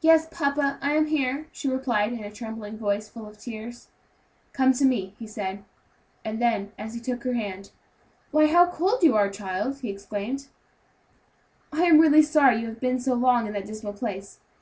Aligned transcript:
"Yes, 0.00 0.26
papa, 0.30 0.78
I 0.80 0.94
am 0.94 1.08
here," 1.08 1.48
she 1.52 1.68
replied 1.68 2.10
in 2.14 2.24
a 2.24 2.30
trembling 2.32 2.78
voice, 2.78 3.10
full 3.10 3.26
of 3.26 3.36
tears. 3.36 3.88
"Come 4.54 4.72
to 4.72 4.86
me," 4.86 5.14
he 5.18 5.26
said; 5.26 5.62
and 6.24 6.40
then, 6.40 6.72
as 6.78 6.94
he 6.94 7.00
took 7.00 7.22
her 7.24 7.34
hand, 7.34 7.70
"Why, 8.30 8.46
how 8.46 8.64
cold 8.70 9.02
you 9.02 9.14
are, 9.14 9.28
child," 9.28 9.80
he 9.80 9.90
exclaimed; 9.90 10.48
"I 11.70 11.82
am 11.82 11.98
really 11.98 12.22
sorry 12.22 12.62
you 12.62 12.68
have 12.68 12.80
been 12.80 12.98
so 12.98 13.12
long 13.12 13.46
in 13.46 13.52
that 13.52 13.66
dismal 13.66 13.92
place. 13.92 14.40